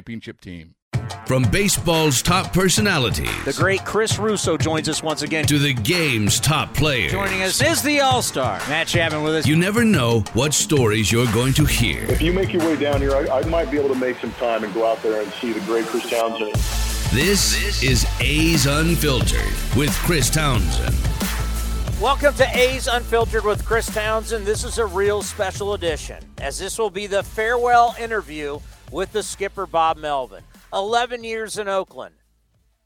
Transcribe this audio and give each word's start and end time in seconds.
championship 0.00 0.40
team. 0.40 0.74
From 1.26 1.42
baseball's 1.50 2.22
top 2.22 2.54
personalities. 2.54 3.44
The 3.44 3.52
great 3.52 3.84
Chris 3.84 4.18
Russo 4.18 4.56
joins 4.56 4.88
us 4.88 5.02
once 5.02 5.20
again. 5.20 5.44
To 5.46 5.58
the 5.58 5.74
game's 5.74 6.40
top 6.40 6.72
players. 6.72 7.12
Joining 7.12 7.42
us 7.42 7.60
is 7.60 7.82
the 7.82 8.00
All 8.00 8.22
Star, 8.22 8.58
Matt 8.68 8.86
Chapman 8.86 9.22
with 9.22 9.34
us. 9.34 9.46
You 9.46 9.56
never 9.56 9.84
know 9.84 10.20
what 10.32 10.54
stories 10.54 11.12
you're 11.12 11.30
going 11.32 11.52
to 11.54 11.66
hear. 11.66 12.04
If 12.04 12.22
you 12.22 12.32
make 12.32 12.50
your 12.50 12.62
way 12.62 12.76
down 12.76 13.02
here, 13.02 13.14
I, 13.14 13.40
I 13.40 13.44
might 13.44 13.70
be 13.70 13.78
able 13.78 13.90
to 13.90 14.00
make 14.00 14.18
some 14.20 14.32
time 14.32 14.64
and 14.64 14.72
go 14.72 14.90
out 14.90 15.02
there 15.02 15.20
and 15.20 15.30
see 15.34 15.52
the 15.52 15.60
great 15.60 15.84
Chris 15.84 16.08
Townsend. 16.08 16.54
This, 17.12 17.52
this 17.60 17.82
is 17.82 18.06
A's 18.20 18.64
Unfiltered 18.64 19.76
with 19.76 19.92
Chris 20.04 20.30
Townsend. 20.30 20.96
Welcome 22.00 22.32
to 22.34 22.56
A's 22.56 22.86
Unfiltered 22.86 23.44
with 23.44 23.66
Chris 23.66 23.92
Townsend. 23.92 24.46
This 24.46 24.64
is 24.64 24.78
a 24.78 24.86
real 24.86 25.20
special 25.22 25.74
edition, 25.74 26.24
as 26.38 26.58
this 26.58 26.78
will 26.78 26.88
be 26.88 27.06
the 27.06 27.22
farewell 27.22 27.94
interview 28.00 28.58
with 28.90 29.12
the 29.12 29.22
skipper, 29.22 29.66
Bob 29.66 29.96
Melvin. 29.96 30.42
11 30.72 31.24
years 31.24 31.58
in 31.58 31.68
Oakland, 31.68 32.14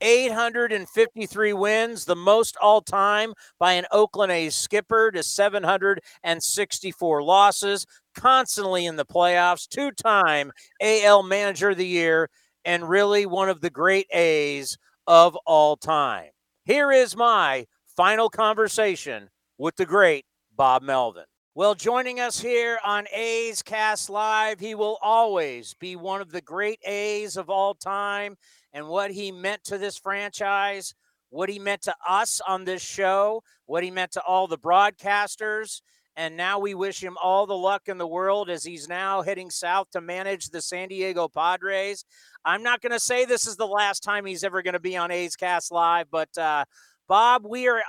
853 0.01 1.53
wins, 1.53 2.05
the 2.05 2.17
most 2.17 2.57
all 2.61 2.81
time 2.81 3.35
by 3.59 3.75
an 3.75 3.87
Oakland 3.91 4.33
A's 4.33 4.55
skipper, 4.55 5.11
to 5.11 5.23
764 5.23 7.23
losses, 7.23 7.87
constantly 8.15 8.87
in 8.87 8.97
the 8.97 9.05
playoffs, 9.05 9.69
two 9.69 9.91
time 9.91 10.53
AL 10.81 11.23
Manager 11.23 11.71
of 11.71 11.77
the 11.77 11.87
Year, 11.87 12.31
and 12.65 12.89
really 12.89 13.27
one 13.27 13.49
of 13.49 13.61
the 13.61 13.71
great 13.71 14.07
A's 14.13 14.79
of 15.07 15.37
all 15.47 15.77
time. 15.77 16.31
Here 16.65 16.91
is 16.91 17.17
my 17.17 17.67
final 17.97 18.31
conversation 18.31 19.29
with 19.59 19.77
the 19.77 19.87
great 19.87 20.25
Bob 20.57 20.83
Melvin. 20.83 21.25
Well, 21.57 21.77
joining 21.77 22.19
us 22.19 22.41
here 22.41 22.81
on 22.85 23.07
A's 23.15 23.63
Cast 23.63 24.11
Live, 24.11 24.59
he 24.59 24.75
will 24.75 24.99
always 25.01 25.73
be 25.75 25.95
one 25.95 26.21
of 26.21 26.33
the 26.33 26.41
great 26.41 26.81
A's 26.85 27.37
of 27.37 27.49
all 27.49 27.75
time 27.75 28.37
and 28.73 28.89
what 28.89 29.13
he 29.13 29.31
meant 29.31 29.63
to 29.67 29.79
this 29.79 29.97
franchise, 29.97 30.97
what 31.31 31.49
he 31.49 31.61
meant 31.61 31.83
to 31.83 31.95
us 32.09 32.41
on 32.41 32.65
this 32.65 32.83
show, 32.83 33.45
what 33.67 33.85
he 33.85 33.93
meant 33.93 34.11
to 34.15 34.23
all 34.23 34.49
the 34.49 34.59
broadcasters. 34.59 35.81
And 36.17 36.37
now 36.37 36.59
we 36.59 36.75
wish 36.75 37.01
him 37.01 37.17
all 37.23 37.47
the 37.47 37.57
luck 37.57 37.83
in 37.87 37.99
the 37.99 38.07
world 38.07 38.51
as 38.51 38.65
he's 38.65 38.89
now 38.89 39.23
heading 39.23 39.49
south 39.49 39.93
to 39.93 40.01
manage 40.01 40.49
the 40.49 40.61
San 40.61 40.89
Diego 40.89 41.29
Padres. 41.29 42.05
I'm 42.45 42.65
not 42.65 42.81
going 42.81 42.91
to 42.91 42.99
say 42.99 43.27
this 43.27 43.47
is 43.47 43.55
the 43.55 43.65
last 43.65 44.03
time 44.03 44.27
he's 44.27 44.43
ever 44.43 44.61
going 44.61 44.75
to 44.75 44.81
be 44.81 44.97
on 44.97 45.13
A's 45.13 45.37
Cast 45.37 45.71
Live, 45.71 46.09
but 46.11 46.37
uh, 46.37 46.65
Bob, 47.07 47.45
we 47.47 47.69
are. 47.69 47.81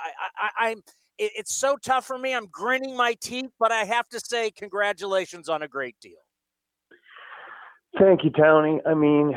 I, 0.60 0.70
am 0.70 0.82
it, 1.18 1.32
it's 1.36 1.54
so 1.56 1.76
tough 1.76 2.06
for 2.06 2.18
me. 2.18 2.34
I'm 2.34 2.46
grinning 2.46 2.96
my 2.96 3.14
teeth, 3.14 3.50
but 3.58 3.72
I 3.72 3.84
have 3.84 4.08
to 4.10 4.20
say, 4.20 4.50
congratulations 4.50 5.48
on 5.48 5.62
a 5.62 5.68
great 5.68 5.96
deal. 6.00 6.18
Thank 7.98 8.24
you, 8.24 8.30
Tony. 8.30 8.80
I 8.86 8.94
mean, 8.94 9.32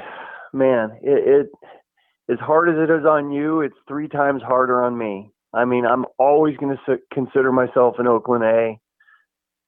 man, 0.54 0.98
it, 1.02 1.48
it 1.48 1.50
as 2.32 2.40
hard 2.40 2.70
as 2.70 2.76
it 2.78 2.92
is 2.92 3.06
on 3.06 3.32
you, 3.32 3.62
it's 3.62 3.76
three 3.88 4.08
times 4.08 4.42
harder 4.44 4.84
on 4.84 4.98
me. 4.98 5.32
I 5.54 5.66
mean, 5.66 5.86
I'm 5.86 6.06
always 6.20 6.56
going 6.58 6.78
to 6.86 6.98
consider 7.12 7.52
myself 7.52 7.96
an 7.98 8.08
Oakland 8.08 8.44
A. 8.44 8.80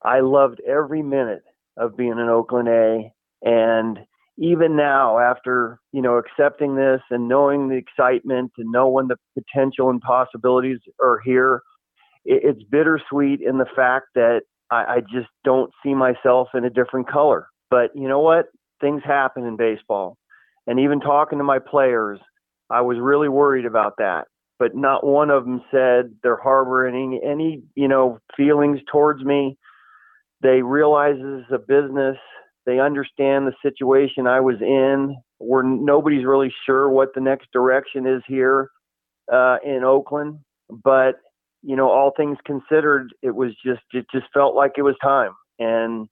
I 0.04 0.20
loved 0.20 0.62
every 0.68 1.02
minute 1.02 1.44
of 1.78 1.98
being 1.98 2.14
an 2.14 2.30
Oakland 2.30 2.68
A, 2.68 3.14
and 3.42 4.00
even 4.38 4.76
now, 4.76 5.20
after 5.20 5.80
you 5.92 6.02
know 6.02 6.18
accepting 6.18 6.76
this 6.76 7.02
and 7.10 7.28
knowing 7.28 7.70
the 7.70 7.76
excitement 7.76 8.52
and 8.58 8.72
knowing 8.72 9.08
the 9.08 9.18
potential 9.36 9.90
and 9.90 10.02
possibilities 10.02 10.80
are 11.02 11.20
here, 11.24 11.62
it, 12.26 12.42
it's 12.44 12.64
bittersweet 12.64 13.42
in 13.42 13.58
the 13.58 13.66
fact 13.76 14.08
that 14.16 14.42
I, 14.70 14.76
I 14.76 15.00
just 15.02 15.30
don't 15.44 15.72
see 15.84 15.94
myself 15.94 16.50
in 16.54 16.66
a 16.66 16.70
different 16.70 17.10
color. 17.10 17.48
But 17.70 17.92
you 17.96 18.08
know 18.08 18.20
what? 18.20 18.48
Things 18.80 19.02
happen 19.06 19.46
in 19.46 19.58
baseball, 19.58 20.18
and 20.68 20.80
even 20.80 21.00
talking 21.00 21.38
to 21.38 21.44
my 21.44 21.60
players, 21.60 22.20
I 22.70 22.82
was 22.82 22.98
really 23.00 23.30
worried 23.30 23.66
about 23.66 23.94
that. 23.98 24.26
But 24.60 24.76
not 24.76 25.06
one 25.06 25.32
of 25.32 25.44
them 25.44 25.62
said 25.72 26.14
they're 26.22 26.40
harboring 26.42 27.20
any, 27.24 27.64
you 27.76 27.88
know 27.88 28.20
feelings 28.38 28.80
towards 28.92 29.24
me. 29.24 29.58
They 30.42 30.62
realize 30.62 31.16
this 31.16 31.46
is 31.46 31.54
a 31.54 31.60
business 31.60 32.18
they 32.66 32.80
understand 32.80 33.48
the 33.48 33.54
situation 33.62 34.28
I 34.28 34.40
was 34.40 34.62
in, 34.62 35.18
where 35.40 35.64
nobody's 35.64 36.26
really 36.26 36.54
sure 36.66 36.90
what 36.90 37.14
the 37.16 37.22
next 37.22 37.52
direction 37.52 38.06
is 38.06 38.22
here 38.28 38.70
uh, 39.32 39.58
in 39.66 39.84
Oakland. 39.84 40.40
But 40.70 41.16
you 41.64 41.76
know, 41.76 41.90
all 41.90 42.12
things 42.16 42.38
considered, 42.46 43.14
it 43.22 43.36
was 43.36 43.52
just 43.66 43.82
it 43.94 44.06
just 44.14 44.26
felt 44.34 44.56
like 44.56 44.74
it 44.78 44.82
was 44.84 44.96
time. 45.04 45.32
And 45.60 46.08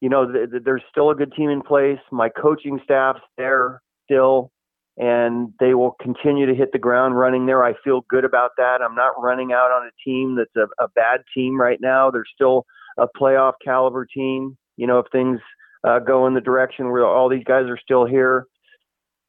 you 0.00 0.08
know, 0.08 0.30
th- 0.30 0.50
th- 0.50 0.62
there's 0.64 0.82
still 0.90 1.10
a 1.10 1.14
good 1.14 1.32
team 1.32 1.50
in 1.50 1.62
place. 1.62 1.98
My 2.12 2.28
coaching 2.28 2.80
staff's 2.84 3.20
there 3.36 3.82
still, 4.04 4.52
and 4.96 5.52
they 5.58 5.74
will 5.74 5.96
continue 6.00 6.46
to 6.46 6.54
hit 6.54 6.70
the 6.72 6.78
ground 6.78 7.18
running 7.18 7.46
there. 7.46 7.64
I 7.64 7.74
feel 7.82 8.02
good 8.08 8.24
about 8.24 8.50
that. 8.58 8.80
I'm 8.82 8.94
not 8.94 9.20
running 9.20 9.52
out 9.52 9.70
on 9.70 9.86
a 9.86 10.08
team 10.08 10.36
that's 10.36 10.56
a, 10.56 10.84
a 10.84 10.88
bad 10.88 11.22
team 11.34 11.60
right 11.60 11.78
now. 11.80 12.10
They're 12.10 12.24
still 12.32 12.64
a 12.96 13.06
playoff 13.20 13.54
caliber 13.64 14.06
team. 14.06 14.56
You 14.76 14.86
know, 14.86 15.00
if 15.00 15.06
things 15.10 15.40
uh, 15.84 15.98
go 15.98 16.26
in 16.26 16.34
the 16.34 16.40
direction 16.40 16.90
where 16.90 17.06
all 17.06 17.28
these 17.28 17.44
guys 17.44 17.66
are 17.66 17.78
still 17.82 18.06
here. 18.06 18.46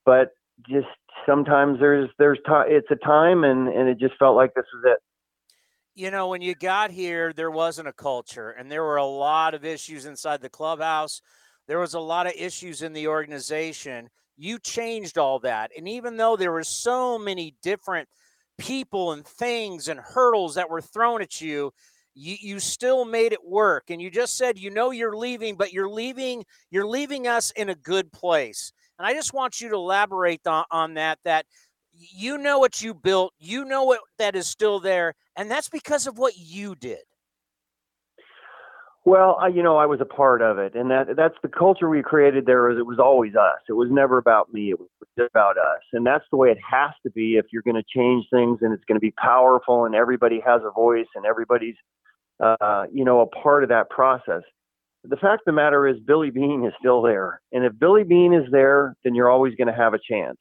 But 0.05 0.29
just 0.69 0.87
sometimes 1.27 1.79
there's 1.79 2.09
there's 2.17 2.39
time. 2.45 2.67
It's 2.69 2.89
a 2.91 2.95
time, 2.95 3.43
and 3.43 3.67
and 3.67 3.89
it 3.89 3.99
just 3.99 4.15
felt 4.17 4.35
like 4.35 4.53
this 4.55 4.65
was 4.73 4.83
it. 4.85 4.99
You 5.99 6.11
know, 6.11 6.29
when 6.29 6.41
you 6.41 6.55
got 6.55 6.91
here, 6.91 7.33
there 7.33 7.51
wasn't 7.51 7.89
a 7.89 7.93
culture, 7.93 8.51
and 8.51 8.71
there 8.71 8.85
were 8.85 8.95
a 8.95 9.05
lot 9.05 9.53
of 9.53 9.65
issues 9.65 10.05
inside 10.05 10.39
the 10.39 10.47
clubhouse. 10.47 11.21
There 11.67 11.77
was 11.77 11.93
a 11.93 11.99
lot 11.99 12.25
of 12.25 12.31
issues 12.37 12.81
in 12.81 12.93
the 12.93 13.09
organization. 13.09 14.07
You 14.37 14.59
changed 14.59 15.17
all 15.17 15.39
that, 15.39 15.71
and 15.77 15.89
even 15.89 16.15
though 16.15 16.37
there 16.37 16.53
were 16.53 16.63
so 16.63 17.19
many 17.19 17.57
different 17.61 18.07
people 18.57 19.11
and 19.11 19.27
things 19.27 19.89
and 19.89 19.99
hurdles 19.99 20.55
that 20.55 20.69
were 20.69 20.79
thrown 20.79 21.21
at 21.21 21.41
you, 21.41 21.73
you 22.13 22.37
you 22.39 22.59
still 22.61 23.03
made 23.03 23.33
it 23.33 23.45
work 23.45 23.89
and 23.89 24.01
you 24.01 24.09
just 24.09 24.37
said 24.37 24.57
you 24.57 24.69
know 24.69 24.91
you're 24.91 25.15
leaving 25.15 25.55
but 25.55 25.71
you're 25.71 25.89
leaving 25.89 26.43
you're 26.71 26.87
leaving 26.87 27.27
us 27.27 27.51
in 27.51 27.69
a 27.69 27.75
good 27.75 28.11
place 28.11 28.73
and 28.97 29.05
i 29.05 29.13
just 29.13 29.31
want 29.31 29.61
you 29.61 29.69
to 29.69 29.75
elaborate 29.75 30.45
on, 30.47 30.65
on 30.71 30.95
that 30.95 31.19
that 31.23 31.45
you 31.99 32.37
know 32.37 32.59
what 32.59 32.81
you 32.81 32.93
built 32.93 33.33
you 33.39 33.65
know 33.65 33.83
what 33.83 33.99
that 34.17 34.35
is 34.35 34.47
still 34.47 34.79
there 34.79 35.13
and 35.35 35.49
that's 35.49 35.69
because 35.69 36.07
of 36.07 36.17
what 36.17 36.37
you 36.37 36.75
did 36.75 36.99
well 39.05 39.37
I, 39.41 39.47
you 39.47 39.63
know 39.63 39.77
i 39.77 39.85
was 39.85 40.01
a 40.01 40.05
part 40.05 40.41
of 40.41 40.57
it 40.57 40.75
and 40.75 40.89
that 40.91 41.15
that's 41.15 41.37
the 41.41 41.49
culture 41.49 41.89
we 41.89 42.01
created 42.01 42.45
there 42.45 42.69
is 42.69 42.77
it 42.77 42.85
was 42.85 42.99
always 42.99 43.35
us 43.35 43.59
it 43.67 43.73
was 43.73 43.89
never 43.91 44.17
about 44.17 44.53
me 44.53 44.71
it 44.71 44.79
was 44.79 44.89
about 45.17 45.57
us 45.57 45.81
and 45.93 46.05
that's 46.05 46.25
the 46.31 46.37
way 46.37 46.49
it 46.49 46.59
has 46.69 46.91
to 47.03 47.11
be 47.11 47.35
if 47.35 47.45
you're 47.51 47.63
going 47.63 47.75
to 47.75 47.83
change 47.95 48.25
things 48.31 48.59
and 48.61 48.73
it's 48.73 48.85
going 48.85 48.95
to 48.95 49.01
be 49.01 49.11
powerful 49.11 49.85
and 49.85 49.95
everybody 49.95 50.41
has 50.45 50.61
a 50.65 50.71
voice 50.71 51.07
and 51.15 51.25
everybody's 51.25 51.75
uh, 52.39 52.85
you 52.91 53.03
know, 53.03 53.21
a 53.21 53.27
part 53.27 53.63
of 53.63 53.69
that 53.69 53.89
process. 53.89 54.43
The 55.03 55.17
fact 55.17 55.41
of 55.41 55.45
the 55.45 55.51
matter 55.53 55.87
is, 55.87 55.97
Billy 56.05 56.29
Beane 56.29 56.65
is 56.65 56.73
still 56.79 57.01
there. 57.01 57.41
And 57.51 57.65
if 57.65 57.77
Billy 57.77 58.03
Beane 58.03 58.33
is 58.33 58.49
there, 58.51 58.95
then 59.03 59.15
you're 59.15 59.29
always 59.29 59.55
going 59.55 59.67
to 59.67 59.73
have 59.73 59.93
a 59.93 59.99
chance. 59.99 60.37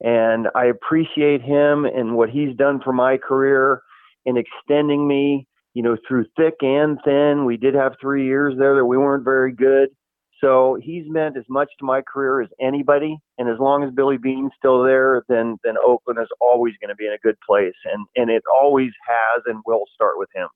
And 0.00 0.48
I 0.54 0.66
appreciate 0.66 1.42
him 1.42 1.84
and 1.84 2.16
what 2.16 2.30
he's 2.30 2.56
done 2.56 2.80
for 2.82 2.92
my 2.92 3.18
career 3.18 3.82
in 4.24 4.36
extending 4.36 5.06
me 5.06 5.46
you 5.74 5.82
know, 5.82 5.96
through 6.06 6.26
thick 6.36 6.54
and 6.62 6.98
thin. 7.04 7.44
We 7.44 7.56
did 7.56 7.74
have 7.74 7.92
three 8.00 8.26
years 8.26 8.54
there 8.58 8.74
that 8.76 8.84
we 8.84 8.96
weren't 8.96 9.24
very 9.24 9.52
good. 9.52 9.90
So 10.42 10.78
he's 10.82 11.04
meant 11.06 11.36
as 11.36 11.44
much 11.48 11.68
to 11.78 11.84
my 11.84 12.00
career 12.00 12.40
as 12.40 12.48
anybody. 12.60 13.18
And 13.38 13.48
as 13.48 13.58
long 13.58 13.84
as 13.84 13.92
Billy 13.92 14.16
Beane's 14.16 14.52
still 14.56 14.82
there, 14.82 15.22
then 15.28 15.58
then 15.64 15.74
Oakland 15.84 16.18
is 16.20 16.28
always 16.40 16.74
going 16.80 16.88
to 16.88 16.94
be 16.94 17.06
in 17.06 17.12
a 17.12 17.18
good 17.18 17.36
place, 17.46 17.74
and 17.84 18.06
and 18.16 18.30
it 18.30 18.42
always 18.52 18.90
has 19.06 19.42
and 19.46 19.60
will 19.66 19.84
start 19.94 20.14
with 20.16 20.30
him. 20.34 20.48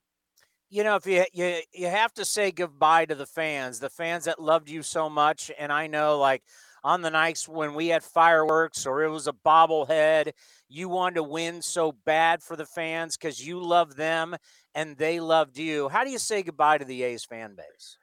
You 0.69 0.83
know, 0.83 0.95
if 0.95 1.05
you 1.05 1.23
you 1.33 1.59
you 1.73 1.87
have 1.87 2.13
to 2.15 2.25
say 2.25 2.51
goodbye 2.51 3.05
to 3.05 3.15
the 3.15 3.25
fans, 3.25 3.79
the 3.79 3.89
fans 3.89 4.25
that 4.25 4.41
loved 4.41 4.69
you 4.69 4.83
so 4.83 5.09
much, 5.09 5.51
and 5.59 5.71
I 5.71 5.87
know 5.87 6.17
like 6.17 6.43
on 6.83 7.01
the 7.01 7.09
nights 7.09 7.47
when 7.47 7.73
we 7.73 7.87
had 7.87 8.03
fireworks 8.03 8.85
or 8.85 9.03
it 9.03 9.09
was 9.09 9.27
a 9.27 9.33
bobblehead, 9.33 10.31
you 10.69 10.87
wanted 10.87 11.15
to 11.15 11.23
win 11.23 11.61
so 11.61 11.91
bad 11.91 12.43
for 12.43 12.55
the 12.55 12.65
fans 12.65 13.17
because 13.17 13.45
you 13.45 13.59
love 13.59 13.95
them 13.95 14.35
and 14.75 14.97
they 14.97 15.19
loved 15.19 15.57
you. 15.57 15.89
How 15.89 16.03
do 16.03 16.11
you 16.11 16.19
say 16.19 16.43
goodbye 16.43 16.77
to 16.77 16.85
the 16.85 17.03
A's 17.03 17.25
fan 17.25 17.55
base? 17.55 17.97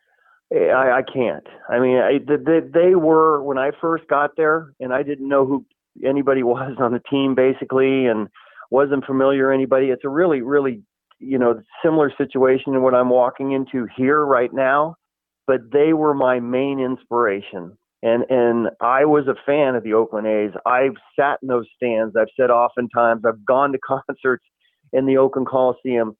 Eh, 0.53 0.69
I, 0.71 0.99
I 0.99 1.03
can't. 1.03 1.47
I 1.69 1.79
mean, 1.79 1.97
I, 1.97 2.19
they, 2.19 2.61
they 2.61 2.95
were 2.95 3.43
when 3.43 3.57
I 3.57 3.71
first 3.81 4.07
got 4.09 4.37
there, 4.37 4.73
and 4.81 4.93
I 4.93 5.03
didn't 5.03 5.29
know 5.29 5.47
who 5.47 5.65
anybody 6.05 6.43
was 6.43 6.77
on 6.79 6.93
the 6.93 7.03
team 7.11 7.35
basically, 7.35 8.07
and 8.07 8.29
wasn't 8.71 9.05
familiar 9.05 9.53
anybody. 9.53 9.87
It's 9.87 10.05
a 10.05 10.09
really, 10.09 10.41
really, 10.41 10.83
you 11.23 11.39
know, 11.39 11.63
similar 11.85 12.13
situation 12.17 12.73
to 12.73 12.81
what 12.81 12.95
I'm 12.95 13.11
walking 13.11 13.53
into 13.53 13.87
here 13.97 14.25
right 14.25 14.53
now. 14.53 14.97
But 15.47 15.73
they 15.73 15.93
were 15.93 16.15
my 16.15 16.41
main 16.41 16.79
inspiration, 16.79 17.77
and 18.03 18.25
and 18.31 18.69
I 18.81 19.05
was 19.05 19.27
a 19.27 19.35
fan 19.47 19.75
of 19.75 19.83
the 19.83 19.95
Oakland 19.95 20.27
A's. 20.27 20.53
I've 20.67 20.97
sat 21.19 21.39
in 21.43 21.49
those 21.49 21.67
stands. 21.77 22.15
I've 22.17 22.29
said 22.39 22.51
oftentimes. 22.51 23.23
I've 23.27 23.45
gone 23.45 23.73
to 23.73 23.79
concerts 23.87 24.45
in 24.93 25.07
the 25.07 25.17
Oakland 25.17 25.49
Coliseum 25.49 26.17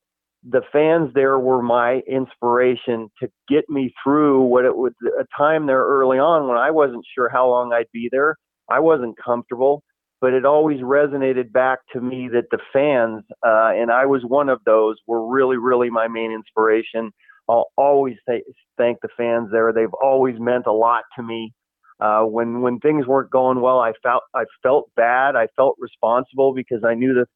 the 0.49 0.63
fans 0.73 1.11
there 1.15 1.39
were 1.39 1.63
my 1.63 2.01
inspiration 2.09 3.09
to 3.21 3.29
get 3.49 3.69
me 3.69 3.95
through 4.03 4.43
what 4.43 4.65
it 4.65 4.77
was 4.77 4.93
a 5.19 5.25
time 5.37 5.67
there 5.67 5.85
early 5.85 6.19
on 6.19 6.49
when 6.49 6.59
I 6.59 6.71
wasn't 6.71 7.05
sure 7.15 7.29
how 7.29 7.49
long 7.49 7.73
I'd 7.73 7.87
be 7.93 8.09
there. 8.11 8.37
I 8.69 8.81
wasn't 8.81 9.17
comfortable, 9.23 9.83
but 10.23 10.33
it 10.33 10.47
always 10.47 10.81
resonated 10.81 11.53
back 11.53 11.81
to 11.93 12.01
me 12.01 12.29
that 12.33 12.45
the 12.53 12.61
fans, 12.73 13.25
uh, 13.45 13.73
and 13.75 13.91
I 13.91 14.07
was 14.07 14.23
one 14.25 14.49
of 14.49 14.61
those, 14.65 14.97
were 15.09 15.27
really, 15.27 15.57
really 15.57 15.91
my 15.91 16.07
main 16.07 16.31
inspiration. 16.31 17.11
I'll 17.49 17.73
always 17.77 18.15
th- 18.29 18.45
thank 18.79 19.01
the 19.03 19.09
fans 19.17 19.49
there. 19.51 19.73
They've 19.73 19.93
always 20.01 20.37
meant 20.39 20.67
a 20.69 20.73
lot 20.73 21.03
to 21.17 21.25
me. 21.25 21.53
Uh, 22.01 22.23
when 22.23 22.63
when 22.63 22.79
things 22.79 23.07
weren't 23.07 23.31
going 23.31 23.61
well, 23.61 23.81
I 23.81 23.93
felt 24.03 24.23
I 24.35 24.45
felt 24.63 24.91
bad. 24.97 25.37
I 25.37 25.49
felt 25.57 25.77
responsible 25.79 26.55
because 26.55 26.85
I 26.85 26.95
knew 26.95 27.15
that 27.15 27.27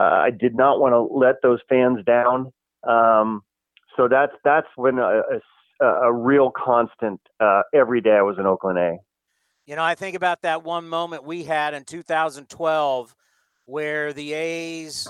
uh, 0.00 0.04
I 0.04 0.30
did 0.30 0.54
not 0.54 0.78
want 0.78 0.92
to 0.92 1.00
let 1.00 1.36
those 1.42 1.60
fans 1.70 2.04
down. 2.06 2.52
Um, 2.86 3.42
so 3.96 4.08
that's 4.08 4.32
that's 4.44 4.68
when 4.76 4.98
a, 4.98 5.22
a, 5.80 5.86
a 5.86 6.12
real 6.12 6.50
constant 6.54 7.20
uh, 7.40 7.62
every 7.74 8.02
day 8.02 8.12
I 8.12 8.22
was 8.22 8.36
in 8.38 8.46
Oakland 8.46 8.78
A. 8.78 8.96
You 9.66 9.74
know, 9.74 9.82
I 9.82 9.96
think 9.96 10.14
about 10.14 10.42
that 10.42 10.62
one 10.62 10.88
moment 10.88 11.24
we 11.24 11.42
had 11.42 11.74
in 11.74 11.82
2012 11.84 13.14
where 13.64 14.12
the 14.12 14.32
A's 14.32 15.08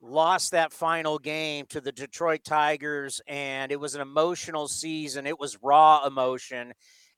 lost 0.00 0.52
that 0.52 0.72
final 0.72 1.18
game 1.18 1.66
to 1.68 1.80
the 1.82 1.92
Detroit 1.92 2.42
Tigers, 2.42 3.20
and 3.26 3.70
it 3.70 3.78
was 3.78 3.94
an 3.94 4.00
emotional 4.00 4.66
season. 4.66 5.26
It 5.26 5.38
was 5.38 5.58
raw 5.62 6.06
emotion. 6.06 6.72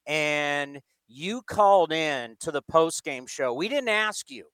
And 0.05 0.81
you 1.07 1.43
called 1.43 1.93
in 1.93 2.35
to 2.41 2.51
the 2.51 2.63
post 2.63 3.05
game 3.05 3.29
show. 3.29 3.55
We 3.55 3.69
didn't 3.69 3.89
ask 3.89 4.29
you. 4.29 4.47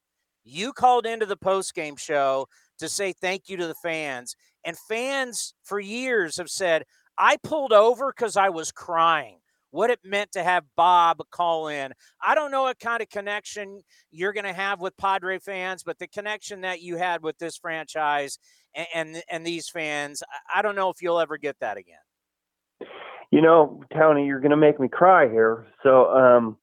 You 0.44 0.74
called 0.74 1.06
into 1.06 1.24
the 1.24 1.38
post 1.38 1.74
game 1.74 1.96
show 1.96 2.48
to 2.78 2.88
say 2.90 3.14
thank 3.14 3.48
you 3.48 3.56
to 3.56 3.66
the 3.66 3.74
fans. 3.82 4.36
And 4.62 4.76
fans 4.76 5.54
for 5.64 5.80
years 5.80 6.36
have 6.36 6.50
said, 6.50 6.84
I 7.16 7.38
pulled 7.42 7.72
over 7.72 8.12
because 8.12 8.36
I 8.36 8.50
was 8.50 8.72
crying. 8.72 9.38
What 9.76 9.90
it 9.90 10.00
meant 10.02 10.32
to 10.32 10.42
have 10.42 10.64
Bob 10.74 11.18
call 11.30 11.68
in. 11.68 11.92
I 12.26 12.34
don't 12.34 12.50
know 12.50 12.62
what 12.62 12.80
kind 12.80 13.02
of 13.02 13.10
connection 13.10 13.82
you're 14.10 14.32
going 14.32 14.46
to 14.46 14.54
have 14.54 14.80
with 14.80 14.96
Padre 14.96 15.38
fans, 15.38 15.82
but 15.82 15.98
the 15.98 16.08
connection 16.08 16.62
that 16.62 16.80
you 16.80 16.96
had 16.96 17.22
with 17.22 17.36
this 17.36 17.58
franchise 17.58 18.38
and, 18.74 18.86
and, 18.94 19.22
and 19.30 19.46
these 19.46 19.68
fans, 19.68 20.22
I 20.54 20.62
don't 20.62 20.76
know 20.76 20.88
if 20.88 21.02
you'll 21.02 21.20
ever 21.20 21.36
get 21.36 21.56
that 21.60 21.76
again. 21.76 21.98
You 23.30 23.42
know, 23.42 23.84
Tony, 23.92 24.24
you're 24.24 24.40
going 24.40 24.50
to 24.50 24.56
make 24.56 24.80
me 24.80 24.88
cry 24.88 25.28
here. 25.28 25.66
So, 25.82 26.06
um, 26.06 26.56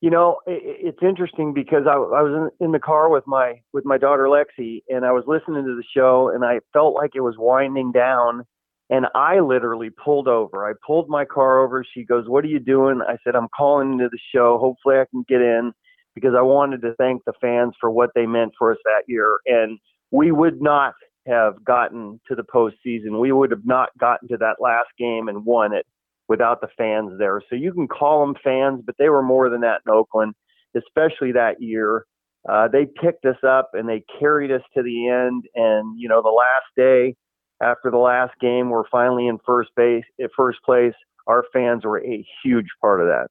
you 0.00 0.08
know, 0.08 0.38
it, 0.46 0.62
it's 0.64 1.02
interesting 1.02 1.52
because 1.52 1.82
I, 1.86 1.92
I 1.92 2.22
was 2.22 2.50
in, 2.58 2.66
in 2.68 2.72
the 2.72 2.78
car 2.78 3.10
with 3.10 3.26
my 3.26 3.60
with 3.74 3.84
my 3.84 3.98
daughter 3.98 4.28
Lexi, 4.28 4.82
and 4.88 5.04
I 5.04 5.12
was 5.12 5.24
listening 5.26 5.66
to 5.66 5.76
the 5.76 5.84
show, 5.94 6.30
and 6.34 6.42
I 6.42 6.60
felt 6.72 6.94
like 6.94 7.10
it 7.14 7.20
was 7.20 7.34
winding 7.36 7.92
down, 7.92 8.46
and 8.90 9.06
I 9.14 9.40
literally 9.40 9.90
pulled 9.90 10.28
over. 10.28 10.68
I 10.68 10.72
pulled 10.86 11.08
my 11.08 11.24
car 11.24 11.62
over. 11.62 11.84
She 11.84 12.04
goes, 12.04 12.28
"What 12.28 12.44
are 12.44 12.48
you 12.48 12.60
doing?" 12.60 13.00
I 13.06 13.16
said, 13.24 13.34
"I'm 13.36 13.48
calling 13.56 13.92
into 13.92 14.08
the 14.08 14.18
show. 14.34 14.58
Hopefully, 14.58 14.98
I 14.98 15.06
can 15.10 15.24
get 15.28 15.40
in." 15.40 15.72
Because 16.14 16.34
I 16.34 16.40
wanted 16.40 16.80
to 16.82 16.94
thank 16.94 17.24
the 17.24 17.34
fans 17.42 17.74
for 17.78 17.90
what 17.90 18.10
they 18.14 18.24
meant 18.26 18.52
for 18.58 18.72
us 18.72 18.78
that 18.84 19.02
year, 19.06 19.38
and 19.46 19.78
we 20.10 20.32
would 20.32 20.62
not 20.62 20.94
have 21.26 21.62
gotten 21.64 22.20
to 22.28 22.34
the 22.34 22.44
postseason. 22.44 23.20
We 23.20 23.32
would 23.32 23.50
have 23.50 23.66
not 23.66 23.90
gotten 23.98 24.28
to 24.28 24.36
that 24.38 24.56
last 24.60 24.88
game 24.98 25.28
and 25.28 25.44
won 25.44 25.74
it 25.74 25.84
without 26.28 26.60
the 26.60 26.68
fans 26.76 27.18
there. 27.18 27.42
So 27.48 27.56
you 27.56 27.72
can 27.72 27.88
call 27.88 28.24
them 28.24 28.36
fans, 28.42 28.82
but 28.84 28.96
they 28.98 29.08
were 29.08 29.22
more 29.22 29.48
than 29.50 29.60
that 29.62 29.82
in 29.86 29.92
Oakland, 29.92 30.34
especially 30.76 31.32
that 31.32 31.60
year. 31.60 32.04
Uh, 32.48 32.68
they 32.68 32.86
picked 32.86 33.24
us 33.24 33.42
up 33.46 33.70
and 33.74 33.88
they 33.88 34.04
carried 34.20 34.52
us 34.52 34.62
to 34.76 34.82
the 34.82 35.08
end. 35.08 35.44
And 35.54 35.98
you 35.98 36.08
know, 36.08 36.22
the 36.22 36.28
last 36.28 36.66
day 36.76 37.14
after 37.60 37.90
the 37.90 37.98
last 37.98 38.32
game, 38.40 38.70
we're 38.70 38.88
finally 38.90 39.28
in 39.28 39.38
first 39.44 39.70
base, 39.76 40.04
at 40.22 40.30
first 40.36 40.58
place. 40.64 40.94
Our 41.26 41.44
fans 41.52 41.84
were 41.84 42.00
a 42.04 42.26
huge 42.44 42.68
part 42.80 43.00
of 43.00 43.08
that. 43.08 43.28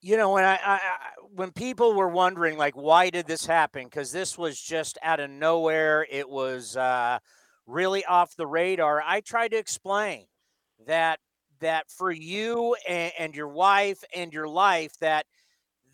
You 0.00 0.16
know, 0.16 0.32
when 0.32 0.44
I, 0.44 0.58
I 0.62 0.80
when 1.34 1.52
people 1.52 1.94
were 1.94 2.08
wondering 2.08 2.56
like 2.56 2.76
why 2.76 3.10
did 3.10 3.26
this 3.26 3.46
happen 3.46 3.84
because 3.84 4.12
this 4.12 4.38
was 4.38 4.60
just 4.60 4.98
out 5.02 5.20
of 5.20 5.30
nowhere 5.30 6.06
it 6.10 6.28
was 6.28 6.76
uh, 6.76 7.18
really 7.66 8.04
off 8.04 8.34
the 8.36 8.46
radar 8.46 9.02
i 9.04 9.20
tried 9.20 9.52
to 9.52 9.56
explain 9.56 10.26
that 10.86 11.20
that 11.60 11.90
for 11.90 12.10
you 12.10 12.76
and, 12.88 13.12
and 13.18 13.34
your 13.34 13.48
wife 13.48 14.02
and 14.14 14.32
your 14.32 14.48
life 14.48 14.92
that 15.00 15.26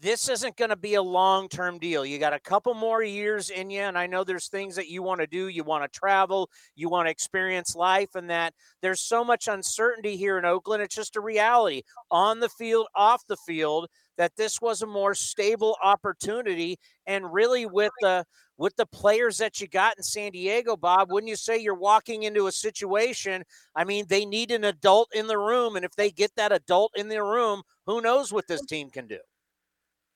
this 0.00 0.28
isn't 0.28 0.56
going 0.56 0.70
to 0.70 0.76
be 0.76 0.94
a 0.94 1.02
long 1.02 1.48
term 1.48 1.78
deal. 1.78 2.04
You 2.04 2.18
got 2.18 2.32
a 2.32 2.40
couple 2.40 2.74
more 2.74 3.02
years 3.02 3.50
in 3.50 3.70
you. 3.70 3.80
And 3.80 3.96
I 3.96 4.06
know 4.06 4.24
there's 4.24 4.48
things 4.48 4.76
that 4.76 4.88
you 4.88 5.02
want 5.02 5.20
to 5.20 5.26
do. 5.26 5.48
You 5.48 5.64
want 5.64 5.84
to 5.84 5.98
travel, 5.98 6.50
you 6.74 6.88
want 6.88 7.06
to 7.06 7.10
experience 7.10 7.74
life, 7.74 8.14
and 8.14 8.28
that 8.30 8.54
there's 8.82 9.00
so 9.00 9.24
much 9.24 9.48
uncertainty 9.48 10.16
here 10.16 10.38
in 10.38 10.44
Oakland. 10.44 10.82
It's 10.82 10.94
just 10.94 11.16
a 11.16 11.20
reality 11.20 11.82
on 12.10 12.40
the 12.40 12.48
field, 12.48 12.86
off 12.94 13.22
the 13.26 13.36
field, 13.46 13.88
that 14.16 14.36
this 14.36 14.60
was 14.60 14.82
a 14.82 14.86
more 14.86 15.14
stable 15.14 15.76
opportunity. 15.82 16.78
And 17.06 17.32
really, 17.32 17.66
with 17.66 17.92
the 18.00 18.24
with 18.56 18.76
the 18.76 18.86
players 18.86 19.38
that 19.38 19.60
you 19.60 19.66
got 19.66 19.96
in 19.96 20.02
San 20.02 20.32
Diego, 20.32 20.76
Bob, 20.76 21.10
wouldn't 21.10 21.28
you 21.28 21.36
say 21.36 21.58
you're 21.58 21.74
walking 21.74 22.22
into 22.22 22.46
a 22.46 22.52
situation? 22.52 23.42
I 23.74 23.84
mean, 23.84 24.04
they 24.08 24.24
need 24.24 24.50
an 24.50 24.64
adult 24.64 25.08
in 25.14 25.26
the 25.26 25.38
room. 25.38 25.76
And 25.76 25.84
if 25.84 25.92
they 25.96 26.10
get 26.10 26.32
that 26.36 26.52
adult 26.52 26.92
in 26.94 27.08
the 27.08 27.22
room, 27.22 27.62
who 27.86 28.00
knows 28.00 28.32
what 28.32 28.46
this 28.46 28.64
team 28.64 28.90
can 28.90 29.06
do? 29.06 29.18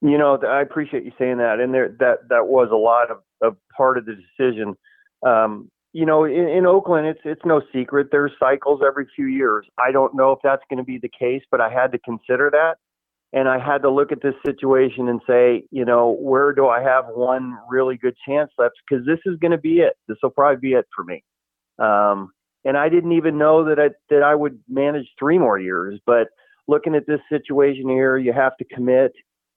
You 0.00 0.16
know, 0.16 0.38
I 0.46 0.62
appreciate 0.62 1.04
you 1.04 1.12
saying 1.18 1.38
that. 1.38 1.60
And 1.60 1.74
there, 1.74 1.94
that, 1.98 2.28
that 2.28 2.46
was 2.46 2.68
a 2.72 2.76
lot 2.76 3.10
of, 3.10 3.18
of 3.42 3.56
part 3.76 3.98
of 3.98 4.06
the 4.06 4.14
decision. 4.14 4.76
Um, 5.26 5.70
you 5.92 6.06
know, 6.06 6.24
in, 6.24 6.48
in 6.48 6.66
Oakland, 6.66 7.06
it's 7.06 7.20
it's 7.24 7.40
no 7.44 7.62
secret. 7.72 8.08
There's 8.12 8.30
cycles 8.38 8.82
every 8.86 9.08
few 9.16 9.26
years. 9.26 9.66
I 9.78 9.90
don't 9.90 10.14
know 10.14 10.32
if 10.32 10.38
that's 10.44 10.62
going 10.70 10.78
to 10.78 10.84
be 10.84 10.98
the 10.98 11.08
case, 11.08 11.42
but 11.50 11.60
I 11.60 11.72
had 11.72 11.90
to 11.92 11.98
consider 11.98 12.50
that 12.52 12.76
and 13.32 13.48
I 13.48 13.58
had 13.58 13.82
to 13.82 13.90
look 13.90 14.10
at 14.10 14.22
this 14.22 14.34
situation 14.44 15.08
and 15.08 15.20
say, 15.26 15.64
you 15.70 15.84
know, 15.84 16.16
where 16.18 16.52
do 16.52 16.68
I 16.68 16.82
have 16.82 17.06
one 17.08 17.58
really 17.68 17.96
good 17.96 18.16
chance 18.26 18.50
left? 18.56 18.76
Because 18.88 19.04
this 19.04 19.18
is 19.26 19.38
going 19.38 19.50
to 19.50 19.58
be 19.58 19.80
it. 19.80 19.94
This 20.08 20.16
will 20.22 20.30
probably 20.30 20.60
be 20.60 20.74
it 20.74 20.86
for 20.94 21.04
me. 21.04 21.22
Um, 21.78 22.30
and 22.64 22.76
I 22.76 22.88
didn't 22.88 23.12
even 23.12 23.38
know 23.38 23.64
that 23.66 23.78
I 23.78 23.90
that 24.10 24.22
I 24.22 24.34
would 24.34 24.58
manage 24.68 25.06
three 25.18 25.38
more 25.38 25.58
years. 25.58 26.00
But 26.06 26.28
looking 26.66 26.94
at 26.94 27.06
this 27.06 27.20
situation 27.30 27.88
here, 27.88 28.16
you 28.16 28.32
have 28.32 28.56
to 28.56 28.64
commit 28.64 29.12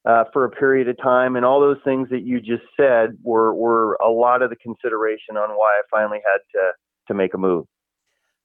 uh, 0.05 0.23
for 0.33 0.45
a 0.45 0.49
period 0.49 0.87
of 0.87 0.97
time, 0.97 1.35
and 1.35 1.45
all 1.45 1.59
those 1.59 1.77
things 1.83 2.09
that 2.09 2.21
you 2.21 2.39
just 2.39 2.63
said 2.75 3.17
were 3.23 3.53
were 3.53 3.95
a 3.95 4.09
lot 4.09 4.41
of 4.41 4.49
the 4.49 4.55
consideration 4.55 5.37
on 5.37 5.49
why 5.51 5.71
I 5.71 5.81
finally 5.89 6.19
had 6.25 6.39
to 6.53 6.71
to 7.07 7.13
make 7.13 7.33
a 7.33 7.37
move. 7.37 7.65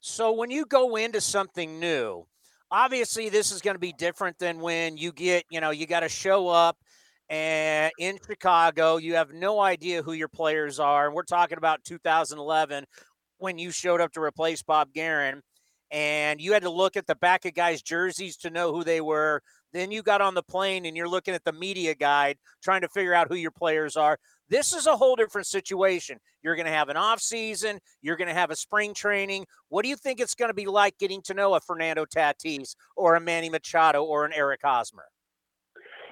So 0.00 0.32
when 0.32 0.50
you 0.50 0.66
go 0.66 0.96
into 0.96 1.20
something 1.20 1.80
new, 1.80 2.26
obviously 2.70 3.28
this 3.28 3.52
is 3.52 3.60
going 3.60 3.74
to 3.74 3.80
be 3.80 3.92
different 3.92 4.38
than 4.38 4.60
when 4.60 4.96
you 4.96 5.12
get 5.12 5.44
you 5.50 5.60
know 5.60 5.70
you 5.70 5.86
got 5.86 6.00
to 6.00 6.08
show 6.08 6.48
up 6.48 6.76
and 7.28 7.92
in 7.98 8.18
chicago 8.26 8.96
you 8.96 9.14
have 9.14 9.32
no 9.32 9.60
idea 9.60 10.02
who 10.02 10.12
your 10.12 10.28
players 10.28 10.78
are 10.78 11.06
and 11.06 11.14
we're 11.14 11.22
talking 11.22 11.58
about 11.58 11.82
2011 11.84 12.84
when 13.38 13.58
you 13.58 13.70
showed 13.70 14.00
up 14.00 14.12
to 14.12 14.20
replace 14.20 14.62
bob 14.62 14.88
geren 14.94 15.40
and 15.92 16.40
you 16.40 16.52
had 16.52 16.62
to 16.62 16.70
look 16.70 16.96
at 16.96 17.06
the 17.06 17.14
back 17.16 17.44
of 17.44 17.54
guys 17.54 17.82
jerseys 17.82 18.36
to 18.36 18.50
know 18.50 18.72
who 18.72 18.82
they 18.82 19.00
were 19.00 19.40
then 19.76 19.90
you 19.90 20.02
got 20.02 20.20
on 20.20 20.34
the 20.34 20.42
plane 20.42 20.86
and 20.86 20.96
you're 20.96 21.08
looking 21.08 21.34
at 21.34 21.44
the 21.44 21.52
media 21.52 21.94
guide 21.94 22.38
trying 22.62 22.80
to 22.80 22.88
figure 22.88 23.14
out 23.14 23.28
who 23.28 23.36
your 23.36 23.50
players 23.50 23.96
are 23.96 24.18
This 24.48 24.72
is 24.72 24.86
a 24.86 24.96
whole 24.96 25.16
different 25.16 25.46
situation. 25.46 26.18
You're 26.42 26.54
going 26.54 26.66
to 26.66 26.72
have 26.72 26.88
an 26.88 26.96
off 26.96 27.20
season. 27.20 27.80
You're 28.00 28.16
going 28.16 28.28
to 28.28 28.34
have 28.34 28.50
a 28.50 28.56
spring 28.56 28.94
training. 28.94 29.46
What 29.68 29.82
do 29.82 29.88
you 29.88 29.96
think 29.96 30.20
it's 30.20 30.34
going 30.34 30.50
to 30.50 30.54
be 30.54 30.66
like 30.66 30.96
getting 30.98 31.20
to 31.22 31.34
know 31.34 31.54
a 31.54 31.60
Fernando 31.60 32.04
Tatis 32.04 32.76
or 32.96 33.16
a 33.16 33.20
Manny 33.20 33.50
Machado 33.50 34.04
or 34.04 34.24
an 34.24 34.32
Eric 34.32 34.60
Hosmer? 34.62 35.06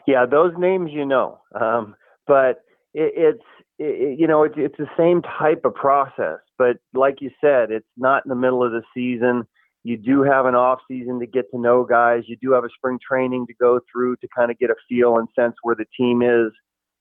Yeah, 0.06 0.26
those 0.26 0.52
names 0.59 0.90
you 0.92 1.06
know, 1.06 1.40
um, 1.59 1.94
but 2.26 2.62
it, 2.92 3.12
it's 3.16 3.44
it, 3.78 4.18
you 4.18 4.26
know 4.26 4.42
it's 4.42 4.54
it's 4.59 4.76
the 4.76 4.88
same 4.99 5.23
type 5.23 5.64
of 5.64 5.75
process. 5.75 6.40
But 6.59 6.76
like 6.92 7.21
you 7.21 7.30
said, 7.40 7.71
it's 7.71 7.87
not 7.97 8.25
in 8.25 8.28
the 8.28 8.35
middle 8.35 8.62
of 8.62 8.73
the 8.73 8.83
season. 8.92 9.47
You 9.85 9.99
do 9.99 10.23
have 10.23 10.47
an 10.47 10.55
off 10.55 10.81
season 10.88 11.21
to 11.21 11.26
get 11.26 11.50
to 11.50 11.59
know 11.59 11.85
guys. 11.85 12.23
You 12.26 12.37
do 12.43 12.53
have 12.53 12.64
a 12.64 12.71
spring 12.75 12.99
training 13.07 13.47
to 13.49 13.55
go 13.55 13.81
through 13.93 14.17
to 14.17 14.29
kind 14.35 14.50
of 14.50 14.59
get 14.59 14.71
a 14.71 14.75
feel 14.88 15.19
and 15.19 15.29
sense 15.38 15.55
where 15.62 15.76
the 15.76 15.85
team 15.97 16.23
is. 16.23 16.53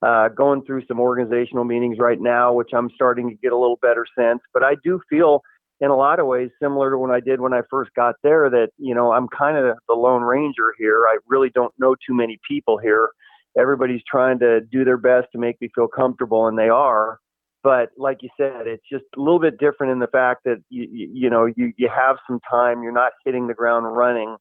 Uh, 0.06 0.28
going 0.28 0.62
through 0.66 0.86
some 0.86 1.00
organizational 1.00 1.64
meetings 1.64 1.98
right 1.98 2.20
now, 2.20 2.52
which 2.52 2.72
I'm 2.74 2.90
starting 2.94 3.30
to 3.30 3.36
get 3.36 3.54
a 3.54 3.58
little 3.58 3.80
better 3.82 4.06
sense. 4.20 4.42
But 4.54 4.62
I 4.62 4.76
do 4.84 5.00
feel, 5.10 5.42
in 5.80 5.92
a 5.92 5.96
lot 5.96 6.20
of 6.20 6.28
ways, 6.28 6.50
similar 6.62 6.92
to 6.92 6.98
when 6.98 7.10
I 7.10 7.22
did 7.22 7.40
when 7.40 7.54
I 7.54 7.62
first 7.70 7.92
got 7.96 8.16
there, 8.22 8.50
that 8.50 8.72
you 8.78 8.94
know 8.94 9.14
I'm 9.14 9.30
kind 9.30 9.58
of 9.58 9.78
the 9.88 9.96
lone 9.96 10.24
ranger 10.24 10.74
here. 10.78 11.06
I 11.08 11.20
really 11.26 11.52
don't 11.56 11.74
know 11.80 11.96
too 11.96 12.14
many 12.14 12.38
people 12.46 12.78
here. 12.78 13.12
Everybody's 13.58 14.02
trying 14.06 14.40
to 14.40 14.60
do 14.60 14.84
their 14.84 14.98
best 14.98 15.28
to 15.32 15.38
make 15.38 15.62
me 15.62 15.70
feel 15.74 15.88
comfortable, 15.88 16.48
and 16.48 16.60
they 16.60 16.68
are. 16.68 17.20
But 17.64 17.92
like 17.98 18.18
you 18.22 18.30
said, 18.36 18.68
it's 18.68 18.84
just 18.92 19.06
a 19.16 19.20
little 19.20 19.40
bit 19.40 19.58
different 19.58 19.94
in 19.94 20.00
the 20.00 20.08
fact 20.08 20.42
that 20.44 20.58
you 20.70 20.88
you, 20.92 21.10
you 21.14 21.30
know 21.30 21.46
you 21.46 21.74
you 21.78 21.90
have 21.96 22.18
some 22.28 22.40
time. 22.50 22.84
You're 22.84 22.92
not 22.92 23.14
hitting 23.26 23.48
the 23.48 23.54
ground 23.54 23.96
running 23.96 24.36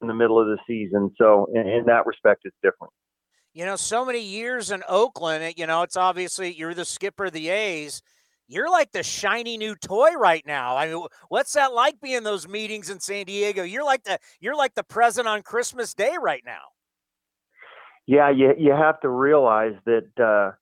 in 0.00 0.08
the 0.08 0.14
middle 0.14 0.40
of 0.40 0.46
the 0.46 0.58
season, 0.66 1.10
so 1.16 1.46
in, 1.54 1.66
in 1.66 1.84
that 1.86 2.06
respect, 2.06 2.42
it's 2.44 2.56
different 2.62 2.92
you 3.56 3.64
know, 3.64 3.74
so 3.74 4.04
many 4.04 4.20
years 4.20 4.70
in 4.70 4.82
Oakland, 4.86 5.54
you 5.56 5.66
know, 5.66 5.80
it's 5.80 5.96
obviously 5.96 6.52
you're 6.52 6.74
the 6.74 6.84
skipper 6.84 7.24
of 7.24 7.32
the 7.32 7.48
A's. 7.48 8.02
You're 8.48 8.70
like 8.70 8.92
the 8.92 9.02
shiny 9.02 9.56
new 9.56 9.74
toy 9.74 10.12
right 10.12 10.44
now. 10.46 10.76
I 10.76 10.92
mean, 10.92 11.06
what's 11.30 11.54
that 11.54 11.72
like 11.72 11.98
being 12.02 12.22
those 12.22 12.46
meetings 12.46 12.90
in 12.90 13.00
San 13.00 13.24
Diego? 13.24 13.62
You're 13.62 13.82
like 13.82 14.04
the 14.04 14.18
you're 14.40 14.54
like 14.54 14.74
the 14.74 14.84
present 14.84 15.26
on 15.26 15.40
Christmas 15.40 15.94
Day 15.94 16.16
right 16.20 16.42
now. 16.44 16.60
Yeah, 18.06 18.28
you 18.28 18.52
you 18.58 18.72
have 18.72 19.00
to 19.00 19.08
realize 19.08 19.74
that 19.86 20.10
uh, 20.22 20.54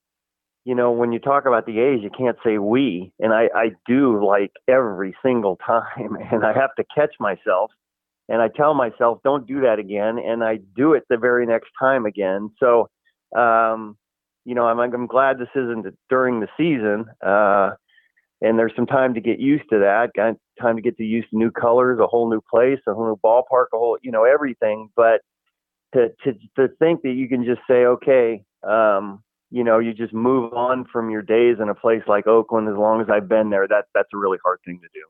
you 0.65 0.75
know 0.75 0.91
when 0.93 1.13
you 1.13 1.19
talk 1.19 1.47
about 1.47 1.67
the 1.67 1.81
A's, 1.81 2.03
you 2.03 2.11
can't 2.17 2.37
say 2.45 2.59
we, 2.59 3.13
and 3.19 3.33
I 3.33 3.49
I 3.55 3.71
do 3.87 4.25
like 4.25 4.53
every 4.69 5.15
single 5.23 5.57
time, 5.67 6.17
and 6.33 6.45
I 6.45 6.53
have 6.53 6.75
to 6.77 6.85
catch 6.95 7.15
myself 7.21 7.71
and 8.29 8.41
I 8.41 8.49
tell 8.49 8.75
myself, 8.75 9.21
don't 9.23 9.47
do 9.47 9.61
that 9.63 9.79
again, 9.79 10.19
and 10.19 10.43
I 10.43 10.59
do 10.77 10.95
it 10.95 11.05
the 11.09 11.19
very 11.19 11.47
next 11.47 11.71
time 11.79 12.07
again. 12.07 12.51
So, 12.59 12.89
um, 13.37 13.97
you 14.45 14.55
know, 14.55 14.67
I'm 14.67 14.79
I'm 14.79 15.07
glad 15.07 15.39
this 15.39 15.49
isn't 15.55 15.87
during 16.09 16.41
the 16.41 16.49
season, 16.57 17.07
uh, 17.25 17.73
and 18.41 18.59
there's 18.59 18.73
some 18.77 18.87
time 18.87 19.15
to 19.15 19.21
get 19.21 19.41
used 19.41 19.65
to 19.71 19.81
that. 19.81 20.11
Got 20.17 20.37
time 20.61 20.77
to 20.77 20.83
get 20.83 20.97
to 20.99 21.05
use 21.05 21.27
new 21.33 21.51
colors, 21.51 21.99
a 22.01 22.07
whole 22.07 22.31
new 22.31 22.41
place, 22.51 22.79
a 22.89 22.95
whole 22.95 23.07
new 23.07 23.21
ballpark, 23.25 23.67
a 23.75 23.79
whole, 23.79 23.99
you 24.03 24.11
know, 24.11 24.25
everything. 24.25 24.89
But 24.97 25.21
to 25.95 26.09
to 26.25 26.33
to 26.57 26.69
think 26.79 27.03
that 27.03 27.13
you 27.13 27.29
can 27.29 27.45
just 27.45 27.61
say, 27.69 27.85
okay, 27.85 28.43
um, 28.67 29.23
you 29.55 29.63
know, 29.63 29.79
you 29.79 29.95
just 29.95 30.13
move 30.13 30.53
on 30.53 30.85
from 30.93 31.11
your 31.11 31.23
days 31.23 31.57
in 31.61 31.69
a 31.69 31.75
place 31.75 32.03
like 32.09 32.27
Oakland 32.27 32.69
as 32.69 32.77
long 32.77 33.01
as 33.01 33.07
I've 33.09 33.29
been 33.29 33.51
there. 33.51 33.69
That 33.69 33.85
that's 33.95 34.09
a 34.13 34.17
really 34.17 34.39
hard 34.45 34.61
thing 34.65 34.81
to 34.81 34.89
do 34.93 35.05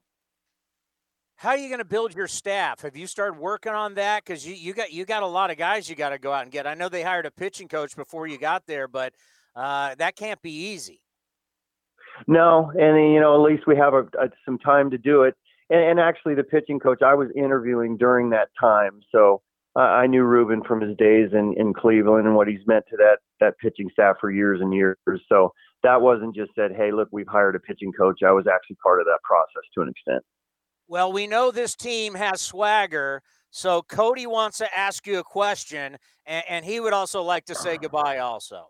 how 1.36 1.50
are 1.50 1.58
you 1.58 1.68
going 1.68 1.78
to 1.78 1.84
build 1.84 2.14
your 2.14 2.26
staff? 2.26 2.80
Have 2.82 2.96
you 2.96 3.06
started 3.06 3.38
working 3.38 3.72
on 3.72 3.94
that? 3.94 4.24
Because 4.24 4.46
you, 4.46 4.54
you 4.54 4.72
got 4.72 4.92
you 4.92 5.04
got 5.04 5.22
a 5.22 5.26
lot 5.26 5.50
of 5.50 5.58
guys 5.58 5.88
you 5.88 5.94
got 5.94 6.10
to 6.10 6.18
go 6.18 6.32
out 6.32 6.42
and 6.42 6.50
get. 6.50 6.66
I 6.66 6.74
know 6.74 6.88
they 6.88 7.02
hired 7.02 7.26
a 7.26 7.30
pitching 7.30 7.68
coach 7.68 7.94
before 7.94 8.26
you 8.26 8.38
got 8.38 8.66
there, 8.66 8.88
but 8.88 9.12
uh, 9.54 9.94
that 9.96 10.16
can't 10.16 10.40
be 10.40 10.52
easy. 10.52 11.02
No, 12.26 12.70
and 12.70 13.12
you 13.12 13.20
know 13.20 13.34
at 13.34 13.50
least 13.50 13.66
we 13.66 13.76
have 13.76 13.92
a, 13.92 14.02
a, 14.18 14.30
some 14.44 14.58
time 14.58 14.90
to 14.90 14.98
do 14.98 15.22
it. 15.22 15.34
And, 15.70 15.80
and, 15.80 16.00
actually, 16.00 16.34
the 16.34 16.44
pitching 16.44 16.78
coach 16.78 17.02
I 17.02 17.14
was 17.14 17.28
interviewing 17.34 17.96
during 17.96 18.30
that 18.30 18.48
time, 18.60 19.00
so 19.10 19.42
I 19.76 20.07
knew 20.07 20.23
Ruben 20.23 20.62
from 20.62 20.81
his 20.81 20.97
days 20.97 21.31
in, 21.33 21.54
in 21.57 21.75
Cleveland 21.75 22.26
and 22.26 22.37
what 22.37 22.47
he's 22.47 22.64
meant 22.66 22.85
to 22.90 22.97
that 22.99 23.19
that 23.40 23.59
pitching 23.59 23.90
staff 23.93 24.16
for 24.21 24.31
years 24.31 24.61
and 24.61 24.73
years. 24.73 24.97
So 25.28 25.52
that 25.83 26.00
wasn't 26.00 26.35
just 26.35 26.52
said, 26.54 26.73
"Hey, 26.76 26.93
look, 26.93 27.09
we've 27.11 27.28
hired 27.28 27.57
a 27.57 27.61
pitching 27.61 27.93
coach." 27.93 28.23
I 28.25 28.31
was 28.31 28.47
actually 28.47 28.76
part 28.83 29.00
of 29.00 29.07
that 29.07 29.19
process 29.25 29.69
to 29.75 29.83
an 29.83 29.88
extent. 29.88 30.23
Well, 30.87 31.12
we 31.12 31.26
know 31.26 31.50
this 31.50 31.75
team 31.75 32.14
has 32.14 32.40
swagger. 32.40 33.23
So 33.50 33.83
Cody 33.83 34.26
wants 34.26 34.59
to 34.59 34.78
ask 34.78 35.07
you 35.07 35.19
a 35.19 35.25
question, 35.25 35.97
and, 36.26 36.45
and 36.49 36.64
he 36.64 36.81
would 36.81 36.93
also 36.93 37.23
like 37.23 37.45
to 37.47 37.54
say 37.54 37.78
goodbye 37.78 38.19
also. 38.19 38.69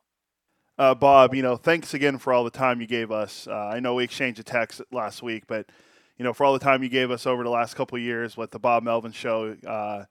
Uh, 0.77 0.95
Bob, 0.95 1.35
you 1.35 1.43
know, 1.43 1.57
thanks 1.57 1.95
again 1.95 2.19
for 2.19 2.33
all 2.33 2.45
the 2.45 2.51
time 2.51 2.81
you 2.81 2.87
gave 2.87 3.11
us. 3.11 3.47
Uh, 3.47 3.55
I 3.55 3.81
know 3.81 3.95
we 3.95 4.05
exchanged 4.05 4.41
a 4.41 4.43
text 4.43 4.83
last 4.93 5.23
week, 5.23 5.45
but 5.47 5.71
you 6.19 6.25
know, 6.25 6.33
for 6.33 6.45
all 6.45 6.53
the 6.53 6.59
time 6.59 6.83
you 6.83 6.89
gave 6.89 7.11
us 7.11 7.27
over 7.27 7.45
the 7.45 7.51
last 7.51 7.75
couple 7.75 7.97
of 7.97 8.03
years 8.03 8.37
with 8.37 8.51
the 8.51 8.59
Bob 8.59 8.83
Melvin 8.83 9.13
show, 9.13 9.57
uh, 9.67 10.05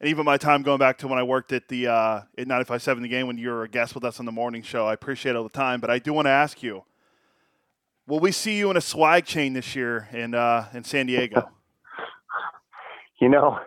and 0.00 0.08
even 0.08 0.24
my 0.24 0.36
time 0.36 0.62
going 0.62 0.78
back 0.78 0.98
to 0.98 1.08
when 1.08 1.18
I 1.18 1.22
worked 1.22 1.52
at 1.52 1.68
the 1.68 1.88
uh, 1.88 2.22
at 2.36 2.46
95.7 2.46 3.02
The 3.02 3.08
Game 3.08 3.26
when 3.26 3.38
you 3.38 3.50
were 3.50 3.64
a 3.64 3.68
guest 3.68 3.94
with 3.94 4.04
us 4.04 4.20
on 4.20 4.26
the 4.26 4.32
morning 4.32 4.62
show. 4.62 4.86
I 4.86 4.92
appreciate 4.92 5.36
all 5.36 5.42
the 5.42 5.48
time, 5.48 5.80
but 5.80 5.90
I 5.90 5.98
do 5.98 6.12
want 6.12 6.26
to 6.26 6.30
ask 6.30 6.62
you 6.62 6.84
Will 8.08 8.20
we 8.20 8.32
see 8.32 8.56
you 8.56 8.70
in 8.70 8.76
a 8.78 8.80
swag 8.80 9.26
chain 9.26 9.52
this 9.52 9.76
year 9.76 10.08
in 10.12 10.34
uh, 10.34 10.68
in 10.72 10.82
San 10.84 11.06
Diego? 11.06 11.50
You 13.20 13.28
know, 13.28 13.58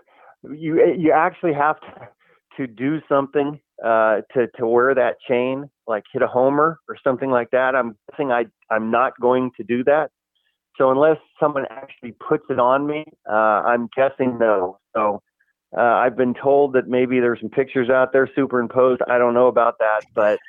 you 0.43 0.81
you 0.97 1.11
actually 1.11 1.51
have 1.51 1.77
to 1.81 2.07
to 2.55 2.67
do 2.67 3.01
something 3.09 3.59
uh, 3.83 4.21
to 4.33 4.47
to 4.55 4.65
wear 4.65 4.95
that 4.95 5.17
chain, 5.27 5.69
like 5.87 6.03
hit 6.13 6.21
a 6.21 6.27
homer 6.27 6.79
or 6.87 6.95
something 7.03 7.29
like 7.29 7.51
that. 7.51 7.75
I'm 7.75 7.97
guessing 8.09 8.31
I 8.31 8.45
I'm 8.73 8.91
not 8.91 9.11
going 9.19 9.51
to 9.57 9.63
do 9.65 9.83
that. 9.83 10.11
So 10.77 10.89
unless 10.89 11.17
someone 11.37 11.65
actually 11.69 12.13
puts 12.13 12.45
it 12.49 12.59
on 12.59 12.87
me, 12.87 13.03
uh, 13.29 13.33
I'm 13.33 13.89
guessing 13.93 14.39
no. 14.39 14.79
So 14.95 15.21
uh, 15.75 15.81
I've 15.81 16.17
been 16.17 16.33
told 16.33 16.73
that 16.73 16.87
maybe 16.87 17.19
there's 17.19 17.39
some 17.39 17.49
pictures 17.49 17.89
out 17.89 18.11
there 18.11 18.29
superimposed. 18.35 19.01
I 19.07 19.17
don't 19.17 19.33
know 19.33 19.47
about 19.47 19.77
that, 19.79 20.01
but 20.13 20.39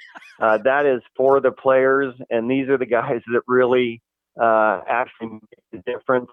uh, 0.40 0.58
that 0.64 0.84
is 0.84 1.00
for 1.16 1.40
the 1.40 1.52
players, 1.52 2.14
and 2.28 2.50
these 2.50 2.68
are 2.68 2.78
the 2.78 2.86
guys 2.86 3.20
that 3.32 3.42
really 3.46 4.02
uh, 4.40 4.80
actually 4.88 5.28
make 5.28 5.62
the 5.70 5.78
difference. 5.92 6.30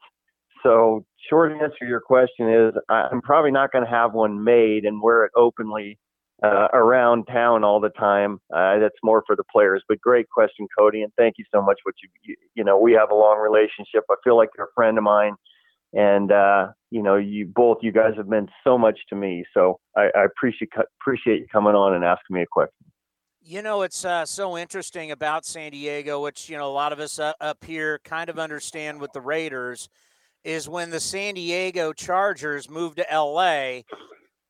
So, 0.64 1.06
short 1.30 1.52
answer 1.52 1.76
to 1.82 1.86
your 1.86 2.02
question 2.02 2.52
is, 2.52 2.74
I'm 2.90 3.22
probably 3.22 3.52
not 3.52 3.72
going 3.72 3.86
to 3.86 3.90
have 3.90 4.14
one 4.14 4.44
made 4.44 4.86
and 4.86 5.02
wear 5.02 5.24
it 5.24 5.32
openly 5.36 5.98
uh, 6.44 6.68
around 6.74 7.26
town 7.26 7.64
all 7.64 7.80
the 7.80 7.90
time. 7.90 8.40
That's 8.50 8.98
more 9.04 9.24
for 9.28 9.36
the 9.36 9.44
players. 9.52 9.84
But 9.88 10.02
great 10.02 10.30
question, 10.30 10.68
Cody, 10.78 11.04
and 11.04 11.14
thank 11.16 11.36
you 11.38 11.46
so 11.54 11.62
much. 11.62 11.78
What 11.84 11.96
you, 12.04 12.36
you 12.56 12.64
know, 12.64 12.78
we 12.78 12.94
have 12.94 13.12
a 13.12 13.16
long 13.16 13.38
relationship. 13.38 14.04
I 14.10 14.16
feel 14.24 14.36
like 14.36 14.50
you're 14.58 14.68
a 14.68 14.74
friend 14.76 14.98
of 14.98 15.04
mine 15.04 15.36
and 15.94 16.32
uh, 16.32 16.68
you 16.92 17.04
know, 17.04 17.16
you 17.16 17.46
both 17.46 17.78
you 17.82 17.92
guys 17.92 18.14
have 18.18 18.28
meant 18.28 18.50
so 18.64 18.78
much 18.78 19.00
to 19.10 19.16
me. 19.16 19.46
So 19.54 19.80
I, 19.96 20.10
I 20.16 20.24
appreciate 20.26 20.72
appreciate 21.02 21.40
you 21.40 21.48
coming 21.52 21.76
on 21.76 21.94
and 21.94 22.04
asking 22.04 22.36
me 22.36 22.42
a 22.42 22.48
question. 22.48 22.74
You 23.42 23.62
know, 23.62 23.84
it's 23.84 24.06
uh, 24.06 24.26
so 24.26 24.58
interesting 24.58 25.12
about 25.12 25.46
San 25.46 25.72
Diego, 25.72 26.22
which 26.22 26.50
you 26.50 26.58
know 26.58 26.68
a 26.68 26.74
lot 26.74 26.94
of 26.94 27.00
us 27.00 27.20
up 27.20 27.64
here 27.64 28.00
kind 28.04 28.30
of 28.30 28.38
understand 28.38 29.00
with 29.00 29.12
the 29.14 29.22
Raiders, 29.22 29.90
is 30.44 30.70
when 30.70 30.90
the 30.90 31.00
San 31.00 31.36
Diego 31.36 31.94
Chargers 31.94 32.70
moved 32.70 32.98
to 32.98 33.06
LA. 33.12 33.82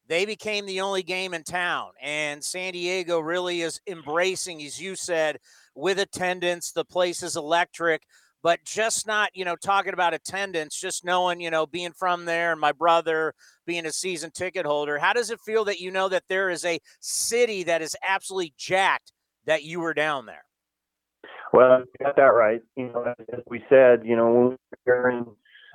They 0.08 0.26
became 0.26 0.66
the 0.66 0.82
only 0.82 1.04
game 1.04 1.36
in 1.36 1.44
town, 1.44 1.92
and 2.02 2.44
San 2.44 2.74
Diego 2.74 3.20
really 3.20 3.62
is 3.62 3.80
embracing, 3.86 4.62
as 4.64 4.82
you 4.82 4.96
said, 4.96 5.38
with 5.76 6.00
attendance. 6.00 6.72
The 6.72 6.84
place 6.84 7.22
is 7.22 7.36
electric 7.36 8.02
but 8.42 8.64
just 8.64 9.06
not, 9.06 9.30
you 9.34 9.46
know, 9.46 9.56
talking 9.56 9.94
about 9.94 10.14
attendance, 10.14 10.80
just 10.80 11.04
knowing, 11.04 11.42
you 11.42 11.52
know, 11.52 11.66
being 11.66 11.92
from 11.92 12.26
there 12.26 12.52
and 12.52 12.62
my 12.62 12.72
brother 12.72 13.34
being 13.66 13.86
a 13.86 13.92
season 13.92 14.32
ticket 14.32 14.66
holder. 14.66 14.98
How 14.98 15.14
does 15.14 15.30
it 15.30 15.40
feel 15.42 15.66
that 15.66 15.80
you 15.80 15.92
know 15.92 16.10
that 16.10 16.24
there 16.30 16.50
is 16.50 16.66
a 16.66 16.80
city 17.00 17.64
that 17.64 17.82
is 17.82 17.96
absolutely 18.08 18.54
jacked 18.58 19.12
that 19.46 19.64
you 19.64 19.80
were 19.80 19.94
down 19.94 20.26
there? 20.26 20.44
Well, 21.52 21.80
you 21.80 22.06
got 22.06 22.16
that 22.16 22.34
right. 22.34 22.62
You 22.76 22.88
know, 22.88 23.14
as 23.34 23.42
we 23.48 23.64
said, 23.70 24.02
you 24.06 24.16
know, 24.16 24.32
when 24.32 24.58
we 24.86 24.92
were 24.92 25.10
in 25.10 25.26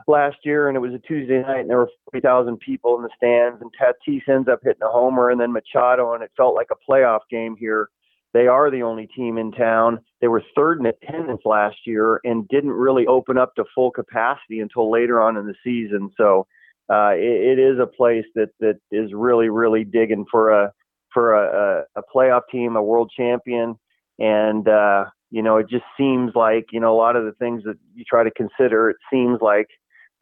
last 0.06 0.36
year 0.44 0.68
and 0.68 0.76
it 0.76 0.80
was 0.80 0.92
a 0.92 0.98
Tuesday 0.98 1.42
night 1.42 1.60
and 1.60 1.70
there 1.70 1.78
were 1.78 1.90
40,000 2.12 2.58
people 2.58 2.96
in 2.96 3.02
the 3.02 3.10
stands 3.16 3.62
and 3.62 3.70
Tatis 3.80 4.28
ends 4.28 4.48
up 4.48 4.60
hitting 4.62 4.82
a 4.82 4.88
homer 4.88 5.30
and 5.30 5.40
then 5.40 5.52
Machado 5.52 6.14
and 6.14 6.22
it 6.22 6.30
felt 6.36 6.54
like 6.54 6.68
a 6.70 6.90
playoff 6.90 7.20
game 7.30 7.56
here 7.58 7.88
they 8.34 8.48
are 8.48 8.68
the 8.68 8.82
only 8.82 9.06
team 9.06 9.38
in 9.38 9.52
town. 9.52 10.00
They 10.20 10.26
were 10.26 10.42
third 10.56 10.80
in 10.80 10.86
attendance 10.86 11.42
last 11.44 11.76
year 11.86 12.20
and 12.24 12.46
didn't 12.48 12.72
really 12.72 13.06
open 13.06 13.38
up 13.38 13.54
to 13.54 13.64
full 13.74 13.92
capacity 13.92 14.58
until 14.58 14.90
later 14.90 15.22
on 15.22 15.36
in 15.36 15.46
the 15.46 15.54
season. 15.62 16.10
So 16.18 16.46
uh, 16.92 17.12
it, 17.14 17.58
it 17.58 17.60
is 17.60 17.78
a 17.78 17.86
place 17.86 18.26
that 18.34 18.50
that 18.58 18.80
is 18.90 19.12
really 19.14 19.48
really 19.48 19.84
digging 19.84 20.26
for 20.30 20.50
a 20.50 20.72
for 21.12 21.32
a, 21.32 21.84
a, 21.96 22.00
a 22.00 22.02
playoff 22.14 22.42
team, 22.50 22.74
a 22.74 22.82
world 22.82 23.12
champion, 23.16 23.76
and 24.18 24.68
uh, 24.68 25.04
you 25.30 25.40
know 25.40 25.56
it 25.58 25.70
just 25.70 25.84
seems 25.96 26.32
like 26.34 26.66
you 26.72 26.80
know 26.80 26.92
a 26.92 26.98
lot 26.98 27.14
of 27.14 27.24
the 27.24 27.32
things 27.32 27.62
that 27.64 27.78
you 27.94 28.04
try 28.04 28.24
to 28.24 28.32
consider. 28.32 28.90
It 28.90 28.96
seems 29.12 29.40
like 29.40 29.68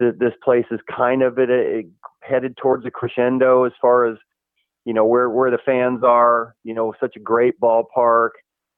that 0.00 0.18
this 0.18 0.34
place 0.44 0.66
is 0.70 0.80
kind 0.94 1.22
of 1.22 1.38
at 1.38 1.48
a, 1.48 1.84
headed 2.22 2.58
towards 2.58 2.84
a 2.84 2.90
crescendo 2.90 3.64
as 3.64 3.72
far 3.80 4.04
as 4.04 4.18
you 4.84 4.94
know 4.94 5.04
where 5.04 5.30
where 5.30 5.50
the 5.50 5.58
fans 5.64 6.02
are. 6.04 6.54
You 6.64 6.74
know, 6.74 6.94
such 7.00 7.16
a 7.16 7.20
great 7.20 7.60
ballpark. 7.60 8.30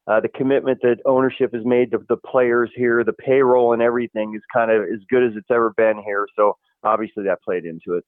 uh, 0.06 0.20
the 0.20 0.28
commitment 0.28 0.80
that 0.82 0.98
ownership 1.06 1.54
has 1.54 1.64
made 1.64 1.90
to 1.92 1.98
the 2.08 2.16
players 2.16 2.70
here, 2.74 3.02
the 3.04 3.12
payroll 3.12 3.72
and 3.72 3.80
everything 3.80 4.34
is 4.34 4.42
kind 4.52 4.70
of 4.70 4.82
as 4.82 5.00
good 5.08 5.22
as 5.22 5.32
it's 5.34 5.50
ever 5.50 5.72
been 5.76 6.02
here. 6.04 6.26
So 6.36 6.56
obviously 6.82 7.24
that 7.24 7.42
played 7.42 7.64
into 7.64 7.94
it. 7.96 8.04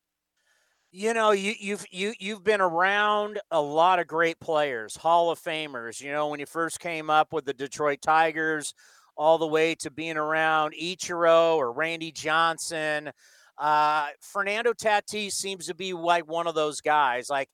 You 0.93 1.15
know, 1.15 1.33
you, 1.33 1.55
you've 1.59 1.85
you 1.91 2.13
you've 2.19 2.45
been 2.45 2.61
around 2.61 3.41
a 3.51 3.61
lot 3.61 3.99
of 3.99 4.07
great 4.07 4.39
players, 4.41 4.97
Hall 4.97 5.31
of 5.31 5.41
Famers. 5.41 6.01
You 6.01 6.13
know, 6.13 6.29
when 6.29 6.41
you 6.41 6.47
first 6.47 6.81
came 6.81 7.11
up 7.11 7.33
with 7.33 7.45
the 7.45 7.55
Detroit 7.55 8.01
Tigers, 8.03 8.73
all 9.17 9.39
the 9.39 9.47
way 9.47 9.75
to 9.77 9.91
being 9.91 10.17
around 10.17 10.75
Ichiro 10.81 11.57
or 11.57 11.73
Randy 11.73 12.13
Johnson. 12.13 13.11
Uh, 13.59 14.09
Fernando 14.21 14.75
Tatis 14.75 15.33
seems 15.33 15.67
to 15.67 15.75
be 15.75 15.95
like 15.95 16.29
one 16.29 16.47
of 16.47 16.55
those 16.55 16.83
guys. 16.83 17.31
Like, 17.31 17.49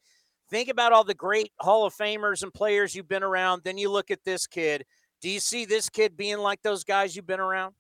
think 0.52 0.68
about 0.68 0.92
all 0.92 1.02
the 1.02 1.14
great 1.14 1.50
Hall 1.58 1.84
of 1.84 1.94
Famers 1.94 2.44
and 2.44 2.54
players 2.54 2.94
you've 2.94 3.08
been 3.08 3.24
around. 3.24 3.62
Then 3.64 3.78
you 3.78 3.90
look 3.90 4.12
at 4.12 4.22
this 4.24 4.46
kid. 4.46 4.84
Do 5.20 5.28
you 5.28 5.40
see 5.40 5.64
this 5.64 5.88
kid 5.88 6.16
being 6.16 6.38
like 6.38 6.62
those 6.62 6.84
guys 6.84 7.16
you've 7.16 7.26
been 7.26 7.40
around? 7.40 7.74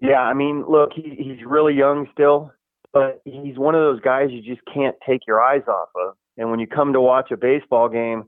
Yeah, 0.00 0.20
I 0.20 0.34
mean, 0.34 0.64
look, 0.68 0.90
he, 0.94 1.16
he's 1.18 1.44
really 1.44 1.74
young 1.74 2.06
still 2.12 2.52
but 2.92 3.20
he's 3.24 3.58
one 3.58 3.74
of 3.74 3.80
those 3.80 4.00
guys 4.00 4.28
you 4.30 4.42
just 4.42 4.64
can't 4.72 4.96
take 5.06 5.22
your 5.26 5.42
eyes 5.42 5.62
off 5.66 5.88
of. 5.96 6.14
And 6.36 6.50
when 6.50 6.60
you 6.60 6.66
come 6.66 6.92
to 6.92 7.00
watch 7.00 7.30
a 7.30 7.36
baseball 7.36 7.88
game, 7.88 8.24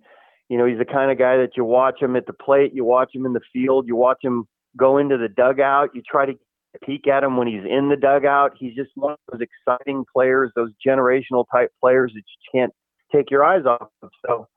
you 0.49 0.59
know, 0.59 0.67
he's 0.67 0.79
the 0.79 0.85
kind 0.85 1.11
of 1.11 1.19
guy 1.19 1.37
that 1.37 1.51
you 1.57 1.65
watch 1.65 2.01
him 2.01 2.17
at 2.17 2.27
the 2.27 2.33
plate, 2.33 2.73
you 2.75 2.85
watch 2.85 3.15
him 3.15 3.27
in 3.27 3.33
the 3.33 3.41
field, 3.53 3.87
you 3.87 3.97
watch 3.97 4.19
him 4.23 4.47
go 4.77 4.99
into 4.99 5.17
the 5.17 5.29
dugout, 5.29 5.91
you 5.95 6.03
try 6.03 6.27
to 6.27 6.35
peek 6.85 7.07
at 7.07 7.23
him 7.23 7.37
when 7.37 7.47
he's 7.47 7.65
in 7.69 7.89
the 7.89 7.97
dugout. 7.97 8.53
He's 8.59 8.75
just 8.75 8.91
one 8.95 9.13
of 9.13 9.19
those 9.31 9.41
exciting 9.41 10.05
players, 10.13 10.51
those 10.55 10.71
generational 10.87 11.45
type 11.53 11.71
players 11.81 12.13
that 12.15 12.23
you 12.23 12.61
can't 12.61 12.73
take 13.15 13.31
your 13.31 13.45
eyes 13.45 13.65
off 13.67 13.89
of. 14.03 14.11
So, 14.27 14.49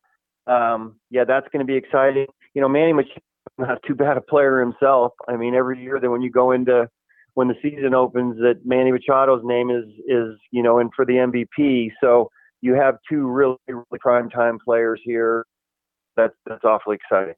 um, 0.52 1.00
yeah, 1.10 1.26
that's 1.26 1.48
going 1.52 1.66
to 1.66 1.72
be 1.72 1.76
exciting. 1.76 2.28
You 2.54 2.62
know, 2.62 2.70
Manny 2.70 2.94
Machado 2.94 3.22
not 3.58 3.80
too 3.88 3.96
bad 3.96 4.18
a 4.18 4.22
player 4.22 4.60
himself. 4.60 5.14
I 5.28 5.36
mean, 5.36 5.56
every 5.56 5.82
year 5.82 6.00
that 6.00 6.10
when 6.10 6.22
you 6.22 6.30
go 6.30 6.52
into 6.52 6.90
when 7.34 7.48
the 7.48 7.56
season 7.62 7.94
opens 7.94 8.38
that 8.38 8.66
Manny 8.66 8.92
Machado's 8.92 9.44
name 9.44 9.70
is 9.70 9.86
is 10.08 10.40
you 10.52 10.64
know 10.64 10.80
in 10.80 10.90
for 10.96 11.06
the 11.06 11.14
MVP. 11.14 11.92
So 12.02 12.30
you 12.62 12.74
have 12.74 12.96
two 13.10 13.28
really 13.28 13.58
really 13.68 14.00
prime 14.00 14.30
time 14.30 14.58
players 14.64 15.00
here. 15.04 15.46
That's 16.16 16.34
that's 16.46 16.64
awfully 16.64 16.98
exciting. 16.98 17.36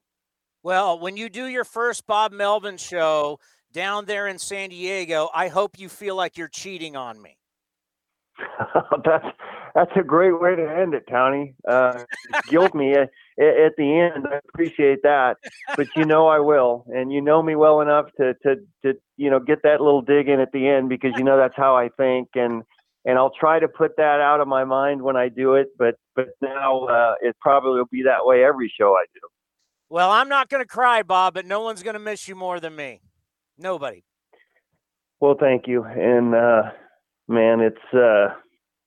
Well, 0.62 0.98
when 0.98 1.16
you 1.16 1.28
do 1.28 1.46
your 1.46 1.64
first 1.64 2.06
Bob 2.06 2.32
Melvin 2.32 2.76
show 2.76 3.38
down 3.72 4.04
there 4.04 4.26
in 4.26 4.38
San 4.38 4.70
Diego, 4.70 5.30
I 5.34 5.48
hope 5.48 5.78
you 5.78 5.88
feel 5.88 6.16
like 6.16 6.36
you're 6.36 6.48
cheating 6.48 6.96
on 6.96 7.20
me. 7.20 7.39
that's 9.04 9.26
that's 9.74 9.90
a 9.96 10.02
great 10.02 10.40
way 10.40 10.56
to 10.56 10.68
end 10.68 10.94
it, 10.94 11.04
Tony. 11.08 11.54
Uh, 11.68 12.04
guilt 12.48 12.74
me 12.74 12.92
at, 12.94 13.10
at, 13.38 13.76
the 13.76 14.10
end. 14.14 14.26
I 14.26 14.40
appreciate 14.52 15.02
that, 15.02 15.36
but 15.76 15.86
you 15.96 16.04
know 16.04 16.26
I 16.26 16.38
will, 16.38 16.84
and 16.88 17.12
you 17.12 17.20
know 17.20 17.42
me 17.42 17.56
well 17.56 17.80
enough 17.80 18.06
to 18.18 18.34
to 18.42 18.56
to 18.84 18.94
you 19.16 19.30
know 19.30 19.40
get 19.40 19.62
that 19.62 19.80
little 19.80 20.02
dig 20.02 20.28
in 20.28 20.40
at 20.40 20.52
the 20.52 20.68
end 20.68 20.88
because 20.88 21.12
you 21.16 21.24
know 21.24 21.36
that's 21.36 21.56
how 21.56 21.76
I 21.76 21.88
think, 21.96 22.28
and 22.34 22.62
and 23.04 23.18
I'll 23.18 23.32
try 23.38 23.58
to 23.58 23.68
put 23.68 23.96
that 23.96 24.20
out 24.20 24.40
of 24.40 24.48
my 24.48 24.64
mind 24.64 25.02
when 25.02 25.16
I 25.16 25.28
do 25.28 25.54
it. 25.54 25.68
But 25.78 25.96
but 26.16 26.28
now 26.40 26.84
uh, 26.84 27.14
it 27.20 27.36
probably 27.40 27.78
will 27.78 27.88
be 27.90 28.02
that 28.04 28.24
way 28.26 28.44
every 28.44 28.72
show 28.78 28.94
I 28.94 29.04
do. 29.14 29.20
Well, 29.88 30.10
I'm 30.10 30.28
not 30.28 30.48
going 30.48 30.62
to 30.62 30.68
cry, 30.68 31.02
Bob, 31.02 31.34
but 31.34 31.46
no 31.46 31.60
one's 31.62 31.82
going 31.82 31.94
to 31.94 32.00
miss 32.00 32.28
you 32.28 32.36
more 32.36 32.60
than 32.60 32.76
me. 32.76 33.00
Nobody. 33.58 34.04
Well, 35.18 35.36
thank 35.38 35.66
you, 35.66 35.84
and 35.84 36.34
uh, 36.34 36.62
man, 37.30 37.60
it's 37.60 37.94
uh, 37.94 38.34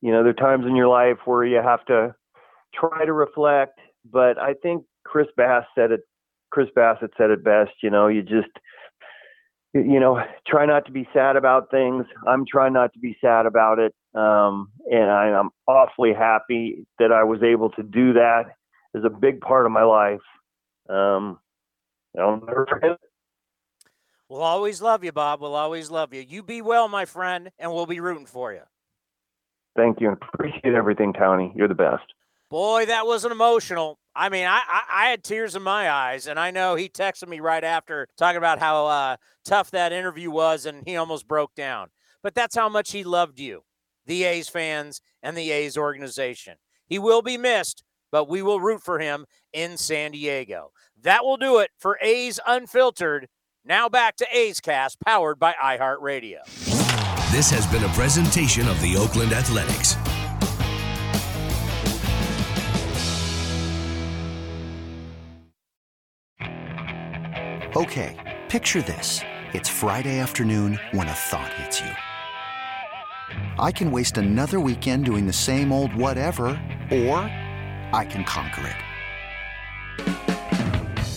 you 0.01 0.11
know, 0.11 0.21
there 0.21 0.31
are 0.31 0.33
times 0.33 0.65
in 0.67 0.75
your 0.75 0.89
life 0.89 1.17
where 1.25 1.45
you 1.45 1.61
have 1.63 1.83
to 1.85 2.13
try 2.75 3.05
to 3.05 3.13
reflect, 3.13 3.79
but 4.11 4.37
I 4.37 4.53
think 4.61 4.83
Chris 5.05 5.27
Bass 5.37 5.63
said 5.75 5.91
it. 5.91 6.01
Chris 6.51 6.67
Bassitt 6.77 7.09
said 7.17 7.31
it 7.31 7.43
best. 7.43 7.71
You 7.81 7.89
know, 7.89 8.07
you 8.07 8.21
just 8.21 8.49
you 9.73 9.99
know 9.99 10.21
try 10.47 10.65
not 10.65 10.85
to 10.85 10.91
be 10.91 11.07
sad 11.13 11.35
about 11.35 11.71
things. 11.71 12.05
I'm 12.27 12.45
trying 12.45 12.73
not 12.73 12.93
to 12.93 12.99
be 12.99 13.17
sad 13.21 13.45
about 13.45 13.79
it, 13.79 13.93
um, 14.13 14.69
and 14.91 15.09
I, 15.09 15.29
I'm 15.29 15.49
awfully 15.67 16.13
happy 16.13 16.85
that 16.99 17.11
I 17.11 17.23
was 17.23 17.41
able 17.41 17.69
to 17.71 17.83
do 17.83 18.13
that. 18.13 18.43
Is 18.93 19.03
a 19.05 19.09
big 19.09 19.41
part 19.41 19.65
of 19.65 19.71
my 19.71 19.83
life. 19.83 20.19
Um, 20.87 21.39
I'll 22.19 22.39
never 22.45 22.67
forget 22.69 22.91
it. 22.91 22.99
We'll 24.33 24.41
always 24.41 24.81
love 24.81 25.03
you, 25.03 25.11
Bob. 25.11 25.41
We'll 25.41 25.53
always 25.53 25.91
love 25.91 26.11
you. 26.11 26.25
You 26.27 26.41
be 26.41 26.59
well, 26.59 26.87
my 26.87 27.05
friend, 27.05 27.51
and 27.59 27.71
we'll 27.71 27.85
be 27.85 27.99
rooting 27.99 28.25
for 28.25 28.51
you. 28.51 28.63
Thank 29.75 30.01
you. 30.01 30.09
And 30.09 30.17
Appreciate 30.33 30.73
everything, 30.73 31.13
Tony. 31.13 31.53
You're 31.55 31.67
the 31.67 31.75
best. 31.75 32.01
Boy, 32.49 32.87
that 32.87 33.05
wasn't 33.05 33.31
emotional. 33.31 33.99
I 34.15 34.29
mean, 34.29 34.47
I, 34.47 34.59
I, 34.67 34.81
I, 34.89 35.09
had 35.11 35.23
tears 35.23 35.55
in 35.55 35.61
my 35.61 35.87
eyes, 35.87 36.25
and 36.25 36.39
I 36.39 36.49
know 36.49 36.73
he 36.73 36.89
texted 36.89 37.27
me 37.27 37.41
right 37.41 37.63
after 37.63 38.07
talking 38.17 38.39
about 38.39 38.57
how 38.57 38.87
uh, 38.87 39.17
tough 39.45 39.69
that 39.69 39.93
interview 39.93 40.31
was, 40.31 40.65
and 40.65 40.81
he 40.87 40.97
almost 40.97 41.27
broke 41.27 41.53
down. 41.53 41.89
But 42.23 42.33
that's 42.33 42.55
how 42.55 42.69
much 42.69 42.91
he 42.91 43.03
loved 43.03 43.39
you, 43.39 43.61
the 44.07 44.23
A's 44.23 44.49
fans, 44.49 44.99
and 45.21 45.37
the 45.37 45.51
A's 45.51 45.77
organization. 45.77 46.55
He 46.87 46.97
will 46.97 47.21
be 47.21 47.37
missed, 47.37 47.83
but 48.11 48.27
we 48.27 48.41
will 48.41 48.59
root 48.59 48.81
for 48.81 48.97
him 48.97 49.27
in 49.53 49.77
San 49.77 50.09
Diego. 50.09 50.71
That 50.99 51.23
will 51.23 51.37
do 51.37 51.59
it 51.59 51.69
for 51.77 51.99
A's 52.01 52.39
Unfiltered. 52.47 53.27
Now 53.65 53.87
back 53.87 54.17
to 54.17 54.27
A's 54.29 54.59
Cast, 54.59 54.99
powered 54.99 55.39
by 55.39 55.53
iHeartRadio. 55.53 56.39
This 57.31 57.49
has 57.49 57.65
been 57.67 57.85
a 57.85 57.93
presentation 57.93 58.67
of 58.67 58.79
the 58.81 58.97
Oakland 58.97 59.31
Athletics. 59.31 59.95
Okay, 67.77 68.41
picture 68.49 68.81
this. 68.81 69.21
It's 69.53 69.69
Friday 69.69 70.19
afternoon 70.19 70.77
when 70.91 71.07
a 71.07 71.13
thought 71.13 71.53
hits 71.53 71.79
you. 71.79 71.91
I 73.57 73.71
can 73.71 73.91
waste 73.91 74.17
another 74.17 74.59
weekend 74.59 75.05
doing 75.05 75.25
the 75.25 75.31
same 75.31 75.71
old 75.71 75.95
whatever, 75.95 76.47
or 76.91 77.19
I 77.93 78.05
can 78.09 78.25
conquer 78.25 78.67
it. 78.67 78.75